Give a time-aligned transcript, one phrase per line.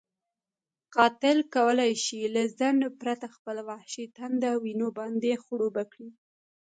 [0.95, 6.09] قاتل کولی شي له ځنډ پرته خپله وحشي تنده وینو باندې خړوبه کړي.